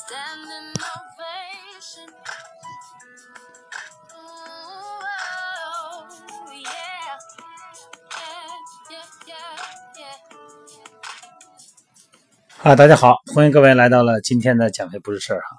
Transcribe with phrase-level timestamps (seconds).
[0.00, 2.08] standing ovation.
[4.16, 5.04] Ooh,
[5.76, 6.08] oh,
[6.48, 7.20] yeah.
[8.88, 9.44] Yeah, yeah,
[10.00, 10.16] yeah,
[12.64, 12.70] yeah.
[12.70, 15.58] 啊，大家好，欢迎各位来到了今天的减肥不是事儿哈。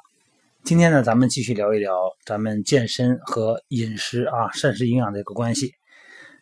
[0.63, 5.75] 今天呢，咱们继续聊一聊咱们健身和饮食啊、膳食营养的一个关系。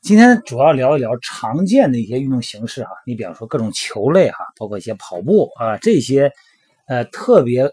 [0.02, 6.32] 今天主要聊一聊常见的一些运动形式哈，你比方说各种球类哈，包括一些跑步啊这些，
[6.88, 7.70] 呃，特别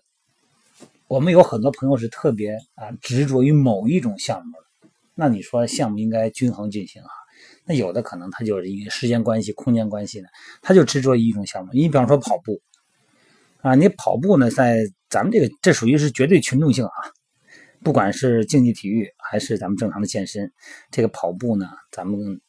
[1.08, 7.08] 我们有很多朋友是特别啊执着于某一种项目的，那你说项目应该均衡进行啊？
[7.64, 10.26] 那有的可能他就是因为时间关系、空间关系呢，
[10.62, 11.72] 他就执着于一种项目。
[11.72, 12.60] 你比方说跑步
[13.60, 16.90] 啊，你跑步呢，在咱们这个这属于是绝对群众性啊，
[17.82, 20.52] 不管是竞技体育还是咱们正常的健身，
[20.90, 22.40] 这个跑步呢，咱们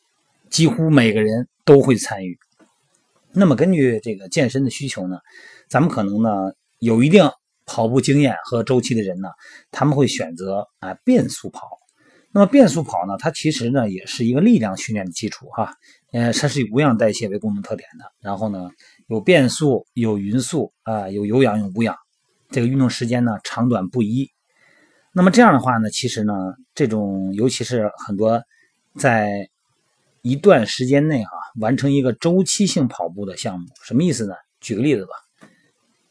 [0.49, 2.39] 几乎每个人都会参与。
[3.33, 5.19] 那么根据这个健身的需求呢，
[5.69, 7.29] 咱们可能呢有一定
[7.67, 9.29] 跑步经验和周期的人呢，
[9.69, 11.67] 他们会选择啊变速跑。
[12.31, 15.73] 那么变速跑呢，它其实呢也是一个力量训练的基础哈，
[16.11, 18.05] 呃，它是以无氧代谢为功能特点的。
[18.19, 18.69] 然后呢，
[19.07, 21.95] 有变速，有匀速啊，有有氧有无氧，
[22.49, 24.29] 这个运动时间呢长短不一。
[25.13, 26.33] 那么这样的话呢，其实呢，
[26.75, 28.41] 这种尤其是很多
[28.99, 29.49] 在
[30.21, 34.35] 一段时间内啊、完成一个周期性跑步的项目，什么意思呢？
[34.59, 35.11] 举个例子吧，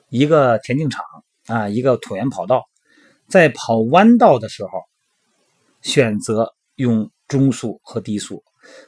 [0.09, 1.05] 一个田径场
[1.47, 2.65] 啊，一个椭圆跑道，
[3.29, 4.71] 在跑弯道的时候，
[5.83, 8.43] 选择用中速和低速；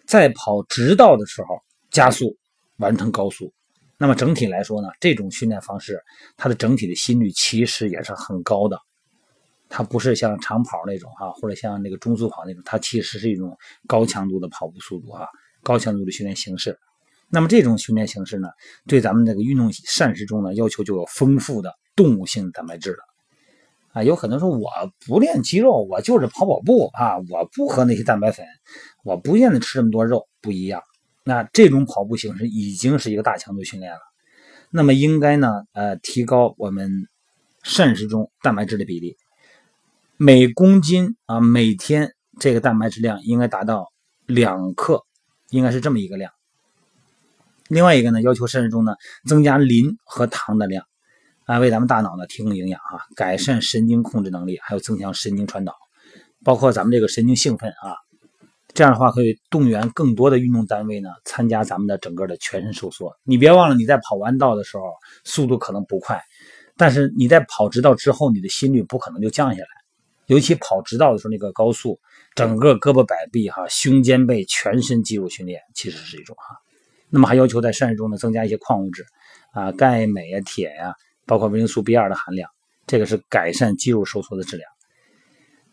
[0.07, 2.37] 在跑直道的时候加速
[2.77, 3.53] 完成高速。
[3.97, 6.01] 那么整体来说呢，这种训练方式，
[6.37, 8.79] 它的整体的心率其实也是很高的。
[9.69, 15.27] 它不是像长跑那种哈、或者像那个中速跑那种，它其实是一种高强度的跑步速度啊，
[15.63, 16.79] 高强度的训练形式。
[17.29, 18.49] 那么这种训练形式呢，
[18.87, 23.05] 对咱们这个运动膳食中呢，要求就有丰富的动物性蛋白质了。
[23.93, 24.71] 啊，有可能说我
[25.07, 28.47] 不练肌肉，我就是跑跑步啊，我不喝那些蛋白粉，
[29.03, 30.83] 我不愿意吃这么多肉，不一样。
[31.25, 34.01] 那这种跑步形式已经是一个大强度训练了，
[34.71, 36.91] 那么应该呢，呃，提高我们
[37.63, 39.17] 膳食中蛋白质的比例，
[40.17, 43.91] 每公斤啊每天这个蛋白质量应该达到
[44.27, 45.03] 两克，
[45.51, 46.31] 应该是这么一个量。
[47.69, 48.95] 另外一个呢，要求膳食中呢
[49.27, 50.85] 增加磷和糖的量。
[51.49, 55.75] 啊，为咱们大脑呢提供营养啊，改善神经控制能力，还有增强神经传导，
[56.45, 57.97] 包括咱们这个神经兴奋啊，
[58.75, 63.17] 这样的话可以动员更多的运动单位呢参加咱们的整个的全身收缩。
[63.25, 64.83] 你别忘了，你在跑弯道的时候
[65.25, 66.23] 速度可能不快，
[66.77, 69.69] 但是你在跑直道之后，你的心率不可能就降下来。
[70.27, 71.99] 尤其跑直道的时候，那个高速，
[72.35, 76.59] 整个胳膊摆臂哈、胸肩背全身肌肉训练其实是一种哈。
[77.09, 79.07] 那么还要求在膳食中呢增加一些矿物质
[79.53, 80.93] 啊，钙、镁呀、铁呀。
[81.29, 82.51] 包括维生素 B 二的含量，
[82.87, 84.69] 这个是改善肌肉收缩的质量。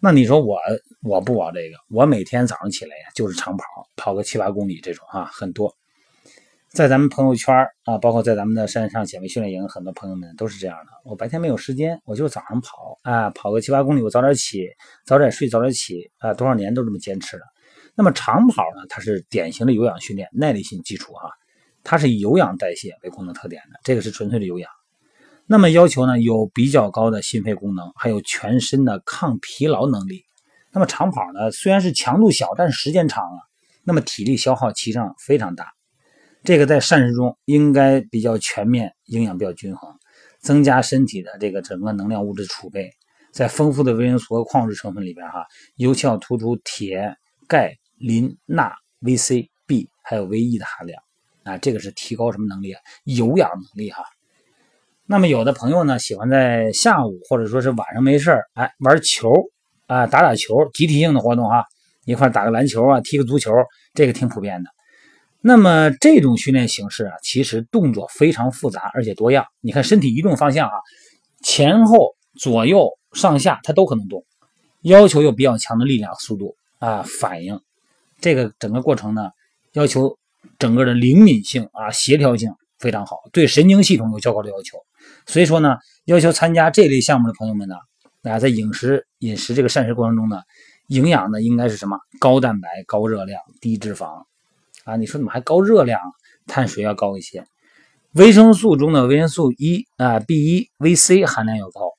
[0.01, 0.59] 那你说我
[1.01, 3.63] 我不玩这个，我每天早上起来呀就是长跑，
[3.95, 5.73] 跑个七八公里这种啊，很多。
[6.69, 7.55] 在咱们朋友圈
[7.85, 10.91] 啊，包括在咱们的山上减肥训练营，很多朋友们都是这样的。
[11.05, 14.67] 我白天没有时间，我就早上跑啊，跑个七八公里，我早点起，
[15.05, 17.43] 早点睡，早点起啊，多少年都这么坚持了。
[17.95, 21.31] 那么长跑呢，它是典型的有氧训练，耐力性基础哈，
[21.81, 24.69] 它是以有氧代谢为功能特点的，这个是纯粹的有氧。
[25.47, 30.25] 那么要求呢，有比较高的心肺功能，还有全身的抗疲劳能力。
[30.71, 33.37] 那么长跑呢，虽然是强度小，但是时间长啊，
[33.83, 35.71] 那么体力消耗其实上非常大。
[36.43, 39.89] 这个在膳食中应该比较全面，营养比较均衡，
[40.39, 42.91] 增加身体的这个整个能量物质储备。
[43.31, 45.45] 在丰富的维生素和矿物质成分里边哈，
[45.75, 47.15] 尤其要突出铁、
[47.47, 51.03] 钙、磷、钠、VC、B 还有维 E 的含量
[51.43, 52.81] 啊，这个是提高什么能力啊？
[53.03, 54.03] 有氧能力哈。
[55.07, 59.31] 那么有的朋友呢，喜欢在下午或者说是晚上没事哎，玩球
[59.85, 61.63] 啊，打打球，集体性的活动啊，
[62.05, 63.51] 一块打个篮球啊，踢个足球，
[63.93, 64.69] 这个挺普遍的。
[65.41, 69.45] 那么这种训练形式啊，其实动作非常复杂而且多样。
[69.61, 70.73] 你看身体移动方向啊，
[71.43, 74.25] 前后左右上下它都可能动，
[74.81, 77.61] 要求有比较强的力量、速度啊，反应。
[78.19, 79.29] 这个整个过程呢，
[79.73, 80.17] 要求
[80.57, 84.79] 整个的灵敏性啊，协调性非常好，对神经系统有较高的要求。
[85.25, 87.75] 所以说呢，要求参加这类项目的朋友们呢，
[88.21, 90.41] 大家，在饮食饮食这个膳食过程中呢，
[90.87, 91.97] 营养呢应该是什么？
[92.19, 94.23] 高蛋白、高热量、低脂肪，
[94.83, 95.99] 啊，你说怎么还高热量？
[96.47, 97.43] 碳水要高一些，
[98.11, 101.89] 维生素中的维生素 E 啊、B 一、VC 含量要高，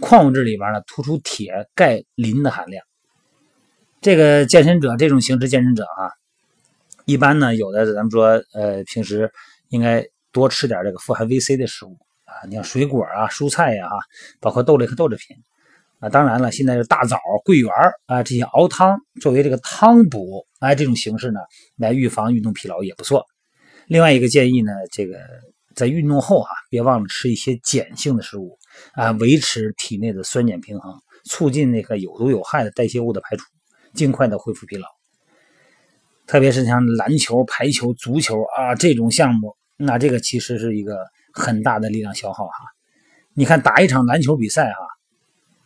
[0.00, 2.82] 矿物质里边呢突出铁、钙、磷的含量。
[4.00, 6.08] 这个健身者这种形式健身者啊，
[7.04, 9.30] 一般呢有的咱们说呃平时
[9.68, 11.98] 应该多吃点这个富含 VC 的食物。
[12.30, 13.96] 啊，你像水果啊、蔬菜呀，哈，
[14.40, 15.36] 包括豆类和豆制品
[15.98, 16.08] 啊。
[16.08, 17.72] 当然了，现在是大枣、桂圆
[18.06, 21.40] 啊这些熬汤作为这个汤补，哎，这种形式呢
[21.76, 23.24] 来预防运动疲劳也不错。
[23.86, 25.18] 另外一个建议呢，这个
[25.74, 28.56] 在运动后啊，别忘了吃一些碱性的食物
[28.92, 30.94] 啊，维持体内的酸碱平衡，
[31.24, 33.44] 促进那个有毒有害的代谢物的排除，
[33.92, 34.86] 尽快的恢复疲劳。
[36.26, 40.96] 特别是像篮球、排球、足球啊这种项目，那这个其实是一个
[41.32, 42.52] 很大的力量消耗哈。
[43.34, 44.78] 你看打一场篮球比赛哈，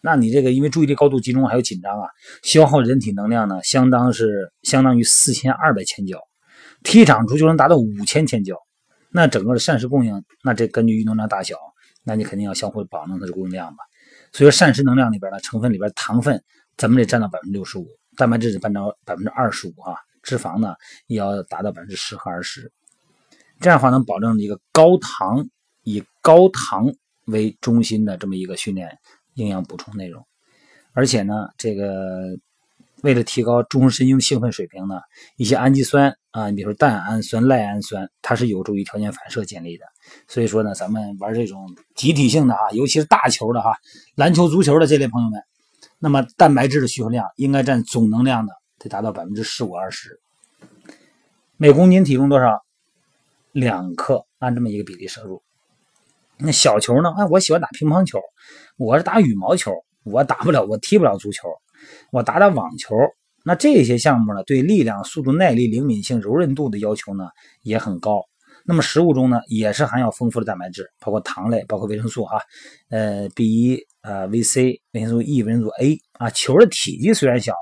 [0.00, 2.08] 那你这个因为注意力高度集中还有紧张啊，
[2.42, 6.18] 消耗人体能量呢，相当是相当于四千二百千焦。
[6.82, 8.56] 踢一场足球能达到五千千焦，
[9.10, 11.56] 那整个的膳食供应，那这根据运动量大小，
[12.02, 13.78] 那你肯定要相互保证它的供应量吧。
[14.32, 16.42] 所以说膳食能量里边呢，成分里边糖分
[16.76, 19.96] 咱们得占到百分之六十五，蛋白质得占到百分之二十五啊。
[20.22, 20.74] 脂肪呢
[21.06, 22.72] 也要达到百分之十和二十，
[23.60, 25.48] 这样的话能保证一个高糖
[25.84, 26.92] 以高糖
[27.26, 28.98] 为中心的这么一个训练
[29.34, 30.26] 营养补充内容，
[30.92, 32.36] 而且呢，这个
[33.02, 35.00] 为了提高中枢神经兴奋水平呢，
[35.36, 39.84] 一些氨基酸啊，你比如说蛋氨酸、赖氨酸，它是有助于条件反射建立的。
[40.26, 43.76] 所以说呢，咱们玩这种集体性的啊，尤其是大球的哈，
[44.16, 45.40] 篮球、足球的这类朋友们，
[45.98, 48.52] 那么蛋白质的需求量应该占总能量的。
[48.76, 50.20] 得达到百分之十五二十，
[51.56, 52.62] 每公斤体重多少？
[53.52, 55.42] 两克，按这么一个比例摄入。
[56.38, 57.12] 那小球呢？
[57.16, 58.20] 哎，我喜欢打乒乓球，
[58.76, 59.72] 我是打羽毛球，
[60.02, 61.48] 我打不了，我踢不了足球，
[62.10, 62.96] 我打打网球。
[63.44, 67.28] 那这些项目呢，对力量、速度、耐力、灵敏性、柔韧度的要求呢
[67.62, 68.22] 也很高。
[68.66, 72.38] 那么食物中呢，也是含有丰富的蛋白质，包括糖类，包括维生素啊，
[72.88, 76.30] 呃，B 一啊，VC、维生素 E、维生素 A 啊。
[76.30, 77.52] 球的体积虽然小。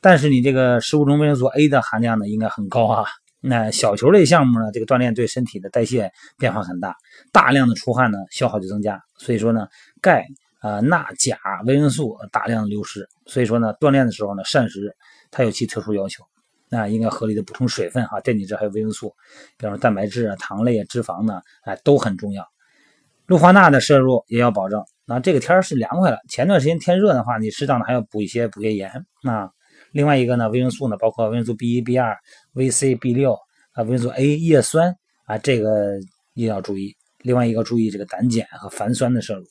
[0.00, 3.04] 但是你这个食物中维生素 A 的含量呢，应该很高啊。
[3.40, 6.96] 那小球类项目呢，这个锻炼对身体的代谢变化很大，
[7.32, 9.00] 大量的出汗呢，消耗就增加。
[9.18, 9.68] 所以说呢，
[10.00, 10.26] 钙
[10.60, 13.06] 啊、钠、钾、维生素大量的流失。
[13.26, 14.96] 所以说呢，锻炼的时候呢，膳食
[15.30, 16.24] 它有其特殊要求，
[16.68, 19.14] 那应该合理的补充水分哈，电解质还有维生素，
[19.58, 22.44] 比方说蛋白质啊、糖类啊、脂肪呢，哎都很重要。
[23.26, 24.82] 氯化钠的摄入也要保证。
[25.04, 29.50] 那这个天是凉快了，前段时间天热的话，你适当的还要补一些补液盐啊。
[29.96, 32.14] 另外一个呢，维生素呢，包括维生素 B 一、B 二、
[32.52, 33.32] VC、B 六
[33.72, 34.94] 啊，维生素 A、叶酸
[35.24, 35.98] 啊，这个
[36.34, 36.94] 也要注意。
[37.22, 39.46] 另外一个注意这个胆碱和泛酸的摄入。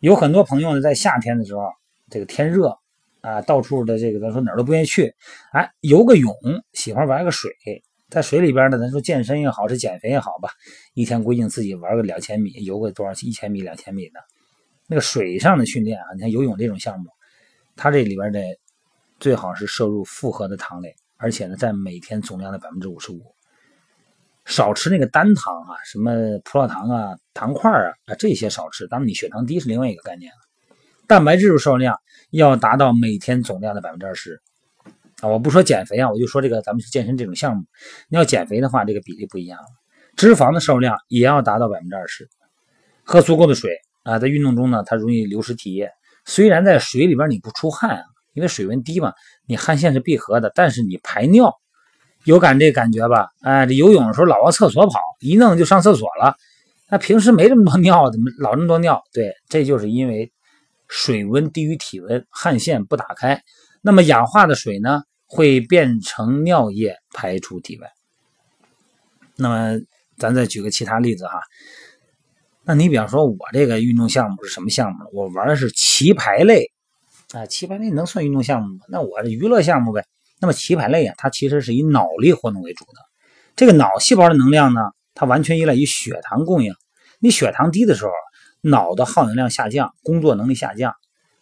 [0.00, 1.62] 有很多朋友呢，在夏天的时候，
[2.10, 2.76] 这个天热
[3.22, 5.14] 啊，到处的这个咱说哪儿都不愿意去，
[5.52, 6.36] 哎，游个泳，
[6.74, 7.50] 喜欢玩个水，
[8.10, 10.50] 在水里边呢，咱说健身也好，是减肥也好吧，
[10.92, 14.20] 一天规定自己玩个两千米，游个多少一千米、两千米的，
[14.86, 17.08] 那个水上的训练啊，你看游泳这种项目，
[17.74, 18.38] 它这里边的。
[19.20, 23.20] 最好是摄入复合的糖类，而且呢，在每天总量的百分之五十五。
[24.46, 26.10] 少吃那个单糖啊，什么
[26.42, 28.88] 葡萄糖啊、糖块啊啊这些少吃。
[28.88, 30.38] 当然，你血糖低是另外一个概念了。
[31.06, 31.94] 蛋白质摄入量
[32.30, 34.40] 要达到每天总量的百分之二十
[35.20, 35.28] 啊。
[35.28, 37.64] 我不说减肥啊，我就说这个咱们去健身这种项目，
[38.08, 39.66] 你要减肥的话，这个比例不一样了。
[40.16, 42.28] 脂肪的摄入量也要达到百分之二十。
[43.04, 43.70] 喝足够的水
[44.02, 45.92] 啊，在运动中呢，它容易流失体液。
[46.24, 48.04] 虽然在水里边你不出汗啊。
[48.32, 49.12] 因为水温低嘛，
[49.46, 51.52] 你汗腺是闭合的，但是你排尿
[52.24, 53.28] 有感这感觉吧？
[53.42, 56.34] 哎，这游泳的时候老往厕所跑，一弄就上厕所了。
[56.88, 59.02] 那平时没这么多 尿，怎么老这么多尿？
[59.12, 60.30] 对，这就是因为
[60.88, 63.42] 水温低于体温，汗腺不打开，
[63.80, 67.88] 那么氧化的水呢会变成尿液排出体外。
[69.36, 69.80] 那么
[70.18, 71.40] 咱再举个其他例子哈，
[72.64, 74.98] 那你比方说我这个运动项目是什么项目？
[75.12, 76.70] 我玩的是棋牌类。
[77.32, 78.80] 啊，棋牌类能算运动项目吗？
[78.88, 80.04] 那我是娱乐项目呗。
[80.40, 82.92] 那么棋牌类啊，它其实是以脑力活动为主的。
[83.54, 84.80] 这个脑细胞的能量呢，
[85.14, 86.74] 它完全依赖于血糖供应。
[87.20, 88.10] 你血糖低的时候，
[88.62, 90.92] 脑的耗能量下降，工作能力下降，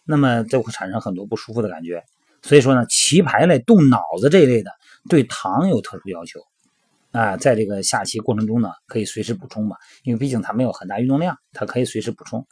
[0.05, 2.03] 那么就会产生很多不舒服的感觉。
[2.43, 4.69] 所以说呢，棋牌类动脑子这一类的，
[5.09, 6.39] 对糖有特殊要求。
[7.11, 12.45] 啊，在这个下棋过程中呢，可以随时补充嘛，因为毕竟它没有很大运动量，它可以随时补充。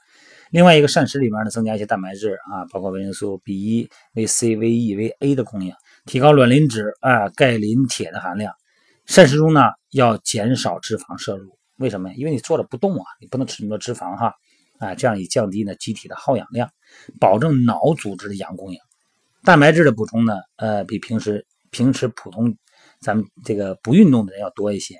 [0.51, 5.73] 另外一个膳食里面呢，增加一些蛋白质啊，包括维生素 B 一、维 C、维 E、维 A 的供应，
[6.05, 8.53] 提高卵磷脂啊、钙、磷、铁的含量。
[9.05, 9.61] 膳食中呢，
[9.91, 12.15] 要减少脂肪摄入，为什么呀？
[12.17, 14.33] 因为你坐着不动啊，你不能吃那么多脂肪哈
[14.79, 16.69] 啊，这样以降低呢机体的耗氧量，
[17.19, 18.79] 保证脑组织的氧供应。
[19.43, 22.57] 蛋白质的补充呢，呃，比平时平时普通
[22.99, 24.95] 咱们这个不运动的人要多一些，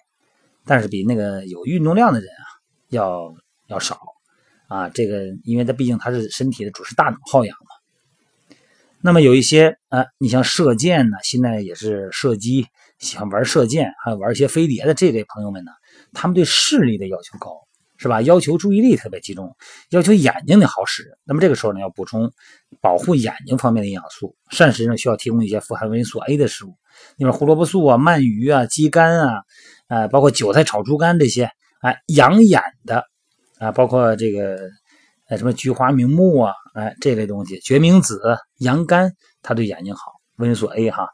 [0.66, 2.46] 但是比那个有运动量的人啊
[2.90, 3.34] 要
[3.68, 4.00] 要少。
[4.68, 8.58] 啊，这个，因为它毕竟它是身体的主是大脑耗氧嘛。
[9.02, 12.66] 那么有一些啊，你像射箭呢，现在也是射击，
[13.00, 15.72] 喜欢玩射箭，还有玩一些飞碟的这类朋友们呢，
[16.14, 17.52] 他们对视力的要求高
[18.00, 18.22] 是吧？
[18.22, 19.56] 要求注意力特别集中，
[19.90, 21.18] 要求眼睛得好使。
[21.24, 22.32] 那么这个时候呢，要补充
[22.80, 24.36] 保护眼睛方面的营养素。
[24.50, 26.76] 膳食呢需要提供一些富含维生素 A 的食物，
[27.18, 29.42] 比如胡萝卜素啊、鳗鱼啊、鸡肝啊，
[29.88, 31.50] 呃，包括韭菜炒猪肝这些，
[31.82, 33.06] 哎，养眼的
[33.60, 34.58] 啊，包括这个
[35.30, 41.08] 呃什么菊花明目啊，哎这类东西，决明子、洋甘，它对眼睛好，维生素 A 哈。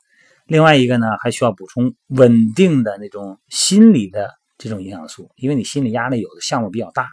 [0.46, 4.30] 另外一个呢，还需要补充稳定的那种心理的。
[4.56, 7.10] 这种营养素，因为你心理压力有的项目比较大，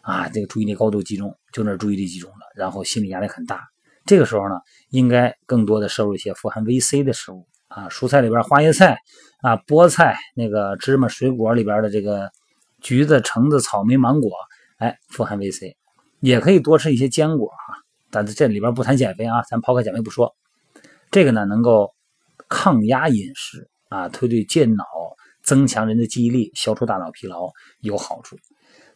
[0.00, 3.62] 啊，这个注意力高度集中，就那注意力集中了，然后心理压力很大。
[4.04, 4.56] 这个时候呢，
[4.88, 8.98] 应该更多的摄入一些富含维 C 的食物啊，蔬菜里边花椰菜
[9.42, 12.28] 啊、菠菜、那个芝麻、水果里边的这个
[12.80, 14.32] 橘子、橙子、草莓、芒果，
[14.78, 15.76] 哎，富含维 C，
[16.20, 17.78] 也可以多吃一些坚果啊。
[18.10, 20.34] 但是这里边不谈减肥啊，咱抛开减肥不说，
[21.12, 21.94] 这个呢能够
[22.48, 24.84] 抗压饮食啊，推对健脑。
[25.44, 28.36] 增强人的记忆力，消除大脑疲劳有好处。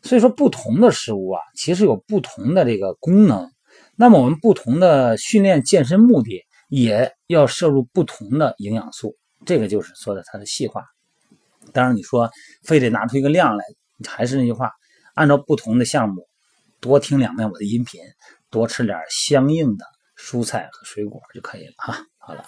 [0.02, 3.50] 所以说，不同的食物啊，其实有不同的这个功能。
[3.96, 9.16] 那么，我们不同的训练健身目的，也要摄入不同的营养素。
[9.46, 10.84] 这个就是说的它的细化。
[11.72, 12.30] 当然，你说
[12.62, 13.64] 非得拿出一个量来，
[14.06, 14.72] 还是那句话，
[15.14, 16.28] 按照不同的项目，
[16.80, 18.00] 多听两遍我的音频，
[18.50, 19.84] 多吃点相应的
[20.16, 22.06] 蔬菜和水果就可以了哈。
[22.18, 22.44] 好了。